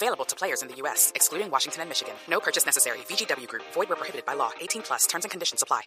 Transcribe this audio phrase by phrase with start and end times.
[0.00, 2.14] Available to players in the U.S., excluding Washington and Michigan.
[2.30, 2.98] No purchase necessary.
[3.08, 3.64] VGW Group.
[3.74, 4.50] Void where prohibited by law.
[4.60, 5.08] 18 plus.
[5.08, 5.82] Terms and conditions apply.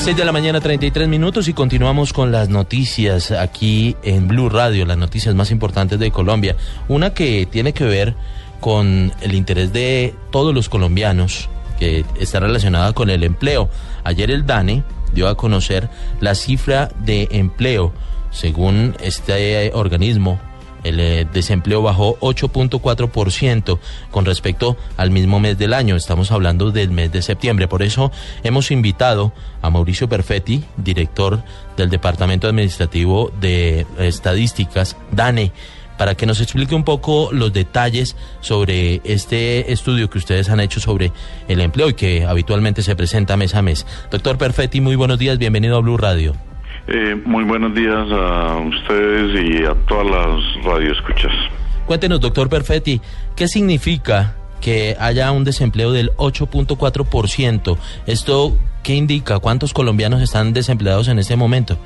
[0.00, 4.84] 6 de la mañana, 33 minutos y continuamos con las noticias aquí en Blue Radio,
[4.84, 6.56] las noticias más importantes de Colombia.
[6.88, 8.16] Una que tiene que ver
[8.58, 13.70] con el interés de todos los colombianos, que está relacionada con el empleo.
[14.02, 14.82] Ayer el DANE
[15.14, 15.88] dio a conocer
[16.18, 17.92] la cifra de empleo.
[18.32, 20.40] Según este organismo,
[20.84, 23.78] el eh, desempleo bajó 8.4%
[24.10, 25.96] con respecto al mismo mes del año.
[25.96, 27.68] Estamos hablando del mes de septiembre.
[27.68, 28.10] Por eso
[28.42, 31.42] hemos invitado a Mauricio Perfetti, director
[31.76, 35.52] del Departamento Administrativo de Estadísticas, DANE,
[35.98, 40.80] para que nos explique un poco los detalles sobre este estudio que ustedes han hecho
[40.80, 41.12] sobre
[41.48, 43.86] el empleo y que habitualmente se presenta mes a mes.
[44.10, 46.34] Doctor Perfetti, muy buenos días, bienvenido a Blue Radio.
[46.88, 51.32] Eh, muy buenos días a ustedes y a todas las radioescuchas.
[51.86, 53.00] Cuéntenos, doctor Perfetti,
[53.36, 57.76] ¿qué significa que haya un desempleo del 8.4%?
[58.06, 59.38] ¿Esto qué indica?
[59.38, 61.78] ¿Cuántos colombianos están desempleados en este momento?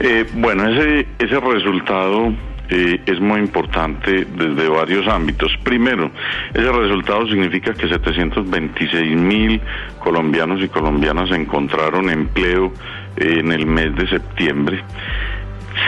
[0.00, 2.32] Eh, bueno, ese, ese resultado
[2.70, 5.52] eh, es muy importante desde varios ámbitos.
[5.62, 6.10] Primero,
[6.54, 9.60] ese resultado significa que 726 mil
[9.98, 12.72] colombianos y colombianas encontraron empleo
[13.16, 14.82] en el mes de septiembre.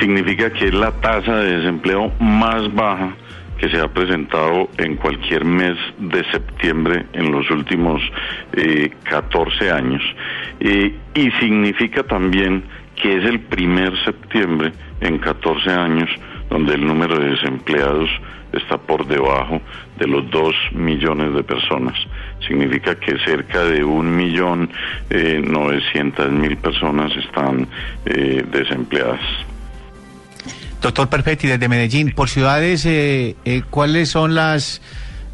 [0.00, 3.14] Significa que es la tasa de desempleo más baja
[3.58, 8.02] que se ha presentado en cualquier mes de septiembre en los últimos
[8.52, 10.02] eh, 14 años.
[10.60, 16.10] Eh, y significa también que es el primer septiembre en 14 años
[16.50, 18.08] donde el número de desempleados
[18.52, 19.60] está por debajo
[19.98, 21.94] de los dos millones de personas.
[22.46, 24.70] Significa que cerca de un millón
[25.10, 27.66] eh, novecientas mil personas están
[28.06, 29.20] eh, desempleadas.
[30.80, 34.82] Doctor Perfetti, desde Medellín, por ciudades, eh, eh, ¿cuáles son las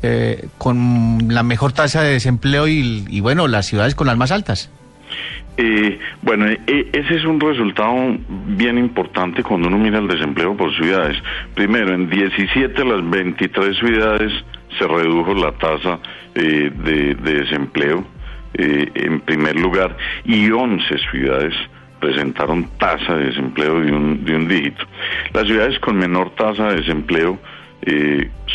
[0.03, 4.31] eh, con la mejor tasa de desempleo y, y, bueno, las ciudades con las más
[4.33, 4.71] altas?
[5.57, 7.95] Eh, bueno, eh, ese es un resultado
[8.47, 11.17] bien importante cuando uno mira el desempleo por ciudades.
[11.55, 14.33] Primero, en 17 de las 23 ciudades
[14.79, 15.99] se redujo la tasa
[16.35, 18.05] eh, de, de, desempleo
[18.55, 19.97] en primer lugar
[20.27, 21.55] y 11 ciudades
[21.99, 24.85] presentaron tasa de desempleo de un, de un dígito.
[25.33, 27.39] Las ciudades con menor tasa de desempleo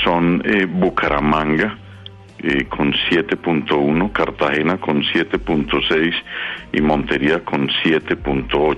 [0.04, 1.80] son Bucaramanga,
[2.40, 6.14] eh, con 7.1, Cartagena con 7.6
[6.74, 8.78] y Montería con 7.8.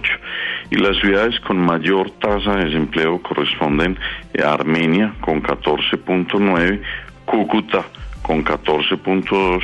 [0.71, 3.97] Y las ciudades con mayor tasa de desempleo corresponden
[4.43, 6.81] a Armenia con 14.9,
[7.25, 7.85] Cúcuta
[8.21, 9.61] con 14.2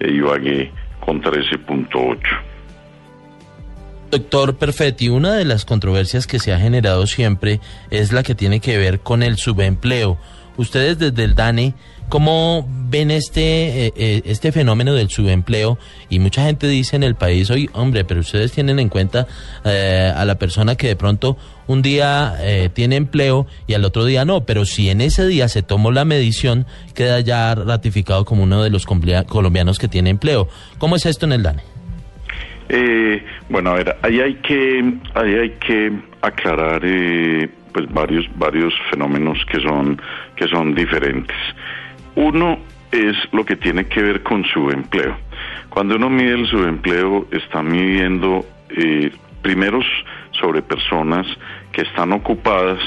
[0.00, 2.18] e Ibagué con 13.8.
[4.10, 7.60] Doctor Perfetti, una de las controversias que se ha generado siempre
[7.90, 10.18] es la que tiene que ver con el subempleo.
[10.58, 11.74] Ustedes desde el DANE
[12.08, 15.78] ¿Cómo ven este, eh, este fenómeno del subempleo?
[16.08, 19.26] Y mucha gente dice en el país, hoy, hombre, pero ustedes tienen en cuenta
[19.66, 21.36] eh, a la persona que de pronto
[21.66, 25.48] un día eh, tiene empleo y al otro día no, pero si en ese día
[25.48, 26.64] se tomó la medición,
[26.94, 30.48] queda ya ratificado como uno de los colombianos que tiene empleo.
[30.78, 31.62] ¿Cómo es esto en el DANE?
[32.70, 35.92] Eh, bueno, a ver, ahí hay que, ahí hay que
[36.22, 40.00] aclarar eh, pues varios, varios fenómenos que son,
[40.36, 41.36] que son diferentes.
[42.14, 42.58] Uno
[42.90, 45.16] es lo que tiene que ver con subempleo.
[45.68, 49.12] Cuando uno mide el subempleo, está midiendo eh,
[49.42, 49.84] primeros
[50.32, 51.26] sobre personas
[51.72, 52.80] que están ocupadas,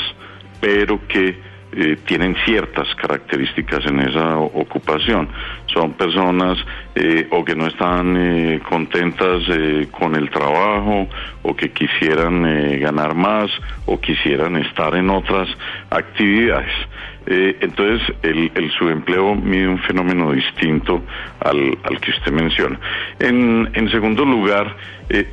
[0.59, 5.29] pero que eh, tienen ciertas características en esa ocupación.
[5.73, 6.57] Son personas
[6.95, 11.07] eh, o que no están eh, contentas eh, con el trabajo
[11.43, 13.49] o que quisieran eh, ganar más
[13.85, 15.47] o quisieran estar en otras
[15.89, 16.73] actividades.
[17.27, 21.03] Eh, entonces, el, el, subempleo mide un fenómeno distinto
[21.39, 22.79] al, que usted menciona.
[23.19, 24.75] En, segundo lugar,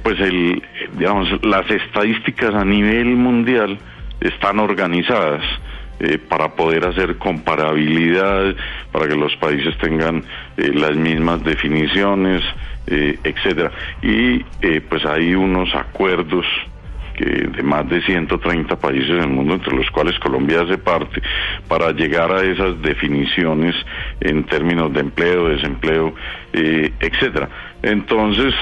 [0.03, 0.63] pues el,
[0.99, 3.79] digamos, las estadísticas a nivel mundial
[4.21, 5.43] están organizadas.
[6.01, 8.55] Eh, para poder hacer comparabilidad,
[8.93, 10.23] para que los países tengan
[10.57, 12.43] eh, las mismas definiciones,
[12.87, 13.73] eh, etcétera.
[14.01, 14.39] Y
[14.89, 16.47] pues hay unos acuerdos
[17.19, 21.21] que de más de 130 países del mundo, entre los cuales Colombia hace parte,
[21.67, 23.75] para llegar a esas definiciones
[24.21, 26.15] en términos de empleo, desempleo,
[26.53, 27.49] eh, etcétera.
[27.83, 28.55] Entonces,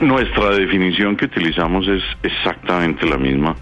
[0.00, 3.56] nuestra definición que utilizamos es exactamente la misma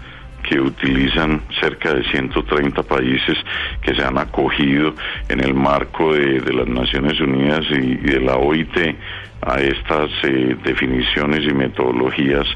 [0.47, 3.37] que utilizan cerca de 130 países
[3.81, 4.93] que se han acogido
[5.29, 8.95] en el marco de, las Naciones Unidas y, de la OIT
[9.41, 12.47] a estas eh, definiciones y metodologías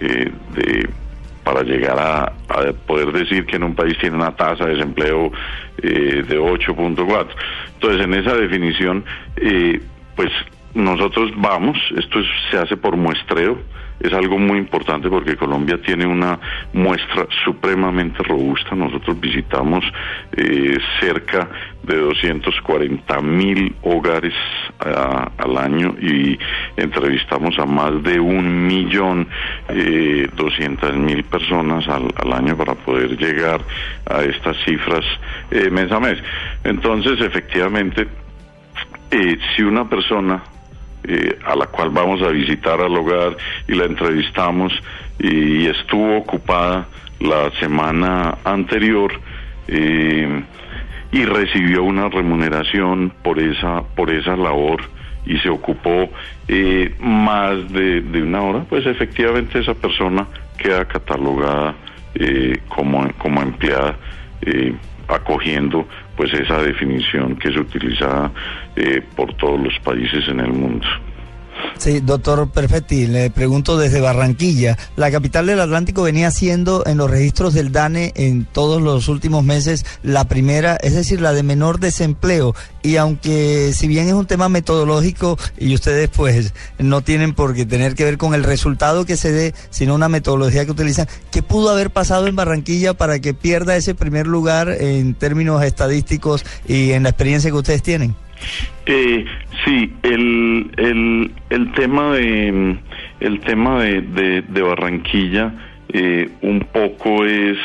[0.00, 0.88] eh, de
[1.44, 2.32] para llegar a,
[2.86, 5.30] poder decir que en un país tiene una tasa de desempleo
[5.82, 7.26] eh, de 8.4.
[7.74, 9.04] Entonces, en esa definición,
[10.16, 10.30] pues
[10.74, 13.58] nosotros vamos, esto se hace por muestreo,
[14.00, 16.38] es algo muy importante porque Colombia tiene una
[16.72, 18.74] muestra supremamente robusta.
[18.74, 19.84] Nosotros visitamos
[20.36, 21.48] eh, cerca
[21.84, 24.34] de 240 mil hogares
[24.78, 26.38] al año y
[26.76, 29.28] entrevistamos a más de un millón
[29.68, 33.60] eh, doscientas mil personas al, año para poder llegar
[34.06, 35.04] a estas cifras
[35.50, 36.18] eh, mes a mes.
[36.64, 38.08] Entonces, efectivamente,
[39.10, 40.42] eh, si una persona
[41.06, 43.36] eh, a la cual vamos a visitar al hogar
[43.68, 44.72] y la entrevistamos
[45.18, 46.86] y estuvo ocupada
[47.20, 49.12] la semana anterior
[49.68, 50.42] eh,
[51.12, 54.80] y recibió una remuneración por esa por esa labor
[55.26, 56.08] y se ocupó
[56.48, 58.64] eh, más de, una hora.
[58.68, 61.74] Pues efectivamente esa persona queda catalogada
[62.68, 63.96] como como empleada
[65.08, 65.86] acogiendo
[66.16, 68.30] pues esa definición que es utilizada
[68.76, 70.86] eh, por todos los países en el mundo.
[71.78, 74.78] Sí, doctor Perfetti, le pregunto desde Barranquilla.
[74.96, 79.44] La capital del Atlántico venía siendo en los registros del DANE en todos los últimos
[79.44, 82.54] meses la primera, es decir, la de menor desempleo.
[82.82, 87.66] Y aunque si bien es un tema metodológico y ustedes pues no tienen por qué
[87.66, 91.42] tener que ver con el resultado que se dé, sino una metodología que utilizan, ¿qué
[91.42, 96.92] pudo haber pasado en Barranquilla para que pierda ese primer lugar en términos estadísticos y
[96.92, 98.23] en la experiencia que ustedes tienen?
[98.86, 99.24] Eh,
[99.64, 100.70] sí, el,
[101.48, 102.76] el, tema de
[103.20, 105.54] el tema de, de, Barranquilla
[105.88, 107.56] eh, un poco es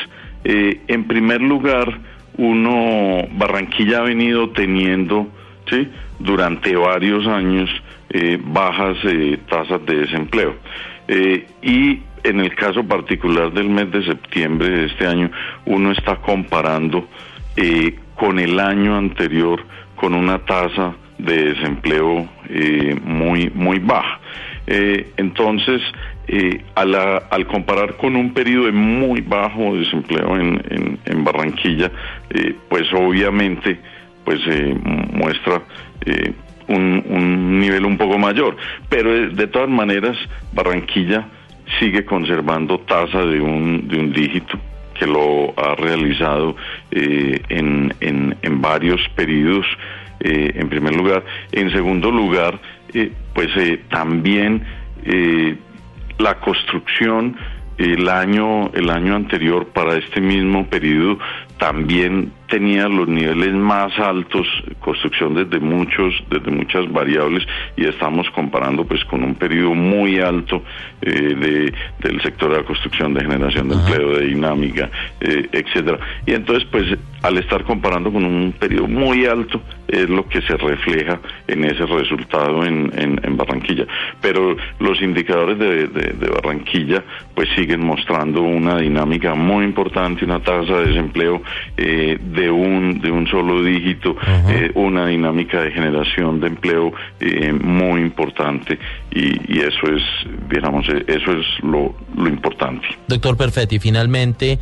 [0.46, 2.00] eh, en primer lugar
[2.38, 5.28] uno Barranquilla ha venido teniendo
[5.70, 5.90] sí
[6.20, 7.70] durante varios años
[8.12, 8.98] eh, bajas
[9.50, 10.56] tasas de desempleo.
[11.62, 15.32] Y en el caso particular del mes de septiembre de este año
[15.66, 17.10] uno está comparando
[18.16, 19.66] con el año anterior
[20.00, 24.20] con una tasa de desempleo eh, muy muy baja.
[24.66, 25.82] Eh, entonces,
[26.28, 31.92] eh, al, comparar con un periodo de muy bajo desempleo en, en, Barranquilla,
[32.70, 33.80] pues obviamente
[34.24, 34.40] pues
[35.12, 35.64] muestra
[36.68, 38.56] un, un, nivel un poco mayor.
[38.88, 40.16] Pero de todas maneras,
[40.54, 41.28] Barranquilla
[41.80, 44.58] sigue conservando tasa de un, de un dígito
[45.00, 46.56] que lo ha realizado
[46.92, 49.66] en, en, en varios periodos
[50.22, 51.24] eh, en primer lugar.
[51.54, 52.60] En segundo lugar,
[52.94, 54.66] eh, pues eh, también
[56.18, 57.38] la construcción
[57.78, 61.18] el año el año anterior para este mismo periodo
[61.58, 64.48] también tenía los niveles más altos,
[64.80, 67.46] construcción desde muchos, desde muchas variables,
[67.78, 70.64] y estamos comparando pues con un periodo muy alto
[71.02, 74.90] eh, de, del sector de la construcción, de generación de empleo, de dinámica,
[75.22, 76.00] eh, etcétera.
[76.26, 80.56] Y entonces pues al estar comparando con un periodo muy alto es lo que se
[80.56, 83.86] refleja en ese resultado en, en, Barranquilla.
[84.22, 90.80] Pero los indicadores de, de, Barranquilla pues siguen mostrando una dinámica muy importante, una tasa
[90.80, 91.42] de desempleo
[91.78, 94.16] eh, de un de un solo dígito,
[94.48, 98.78] eh, una dinámica de generación de empleo eh, muy importante
[99.12, 100.04] y, eso es,
[100.50, 102.88] digamos, eh, eso es lo, lo importante.
[103.08, 104.60] Doctor Perfetti, finalmente,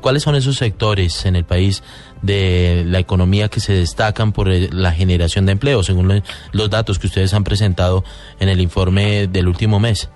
[0.00, 1.82] ¿cuáles son esos sectores en el país
[2.20, 6.22] de la economía que se destacan por la generación de empleo, según
[6.52, 8.04] los datos que ustedes han presentado
[8.40, 10.10] en el informe del último mes?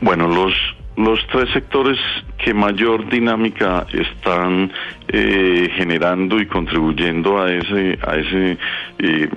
[0.00, 0.54] Bueno, los
[0.96, 1.98] los tres sectores
[2.44, 4.70] que mayor dinámica están
[5.12, 8.58] eh, generando y contribuyendo a ese a ese
[8.98, 9.28] eh,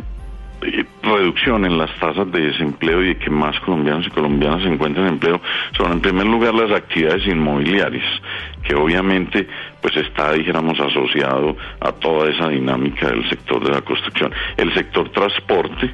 [0.61, 4.69] eh, reducción en las tasas de desempleo y de que más colombianos y colombianas se
[4.69, 5.41] encuentren en empleo
[5.75, 8.05] son en primer lugar las actividades inmobiliarias
[8.63, 9.47] que obviamente
[9.81, 14.31] pues está dijéramos asociado a toda esa dinámica del sector de la construcción.
[14.55, 15.93] El sector transporte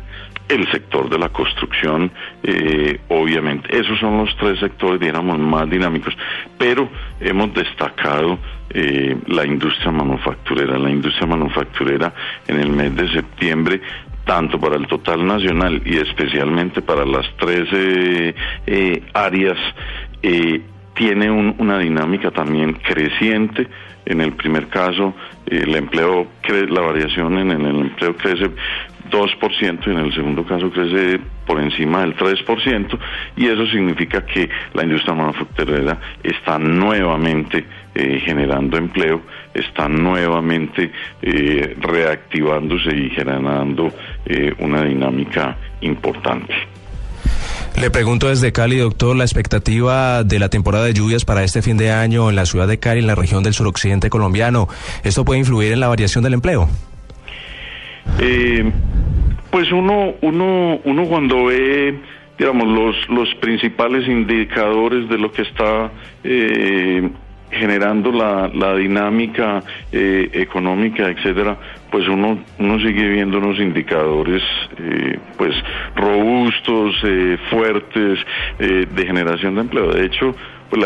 [0.49, 2.11] el sector de la construcción,
[2.43, 3.69] eh, obviamente.
[3.77, 6.17] Esos son los tres sectores, digamos, más dinámicos.
[6.57, 6.89] Pero
[7.19, 8.39] hemos destacado
[8.71, 10.77] eh, la industria manufacturera.
[10.77, 12.13] La industria manufacturera
[12.47, 13.81] en el mes de septiembre
[14.25, 19.57] tanto para el total nacional y especialmente para las tres eh, áreas
[20.99, 23.69] tiene una dinámica también creciente.
[24.05, 25.13] En el primer caso,
[25.45, 26.27] el empleo,
[26.67, 28.49] la variación en el empleo crece
[29.09, 32.99] 2% y en el segundo caso crece por encima del 3%
[33.37, 37.63] y eso significa que la industria manufacturera está nuevamente
[37.95, 39.21] eh, generando empleo,
[39.53, 40.91] está nuevamente
[41.21, 43.89] eh, reactivándose y generando
[44.25, 46.53] eh, una dinámica importante.
[47.79, 51.77] Le pregunto desde Cali, doctor, la expectativa de la temporada de lluvias para este fin
[51.77, 54.67] de año en la ciudad de Cali, en la región del suroccidente colombiano.
[55.05, 56.67] ¿Esto puede influir en la variación del empleo?
[58.19, 58.69] Eh,
[59.49, 61.97] pues uno, uno, uno cuando ve,
[62.37, 65.89] digamos, los, los principales indicadores de lo que está
[66.25, 67.09] eh,
[67.51, 71.57] generando la, la dinámica eh, económica, etcétera,
[71.91, 74.43] pues uno, uno sigue viendo unos indicadores
[74.77, 75.55] eh, pues
[75.95, 78.19] robustos, eh, fuertes
[78.59, 79.91] de generación de empleo.
[79.91, 80.35] De hecho,
[80.69, 80.81] pues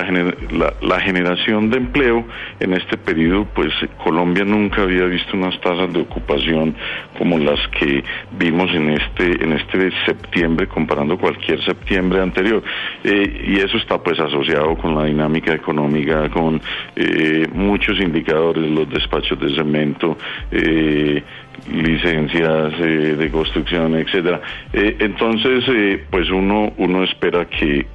[0.52, 2.26] la, la, generación de empleo
[2.60, 3.74] en este periodo, pues
[4.04, 6.76] Colombia nunca había visto unas tasas de ocupación
[7.18, 8.04] como las que
[8.38, 12.64] vimos en este en este septiembre comparando cualquier septiembre anterior
[13.04, 16.62] eh, y eso está pues asociado con la dinámica económica, con
[16.96, 20.18] eh, muchos indicadores, los despachos de cemento.
[20.52, 21.24] Eh,
[21.72, 24.42] licencias de construcción, etcétera.
[24.74, 25.64] entonces,
[26.10, 27.86] pues uno uno espera que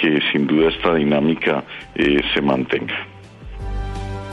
[0.00, 2.94] que sin duda esta dinámica eh, se mantenga.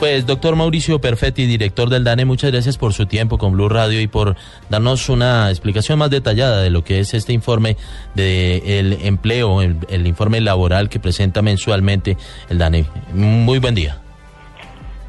[0.02, 4.02] Pues doctor Mauricio Perfetti, director del DANE, muchas gracias por su tiempo con Blue Radio
[4.02, 4.36] y por
[4.68, 7.78] darnos una explicación más detallada de lo que es este informe
[8.16, 12.18] del empleo, el, informe laboral que presenta mensualmente
[12.50, 12.86] el DANE.
[13.14, 13.98] Muy buen día.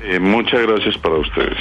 [0.03, 1.57] Eh, muchas gracias para ustedes.